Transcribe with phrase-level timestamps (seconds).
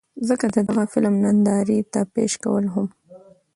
[0.27, 2.87] ځکه د دغه فلم نندارې ته پېش کول هم